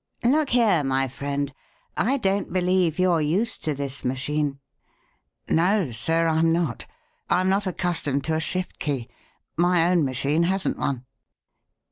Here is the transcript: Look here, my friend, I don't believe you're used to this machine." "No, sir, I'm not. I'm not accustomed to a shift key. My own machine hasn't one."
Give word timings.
Look 0.23 0.49
here, 0.49 0.83
my 0.83 1.07
friend, 1.07 1.53
I 1.95 2.17
don't 2.17 2.51
believe 2.51 2.97
you're 2.97 3.21
used 3.21 3.63
to 3.65 3.75
this 3.75 4.03
machine." 4.03 4.57
"No, 5.47 5.91
sir, 5.91 6.25
I'm 6.25 6.51
not. 6.51 6.87
I'm 7.29 7.49
not 7.49 7.67
accustomed 7.67 8.23
to 8.23 8.33
a 8.33 8.39
shift 8.39 8.79
key. 8.79 9.09
My 9.57 9.91
own 9.91 10.03
machine 10.03 10.41
hasn't 10.41 10.79
one." 10.79 11.05